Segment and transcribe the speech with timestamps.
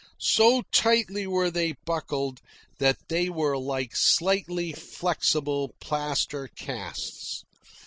[0.17, 2.41] So tightly were they buckled
[2.79, 7.43] that they were like slightly flexible plaster casts.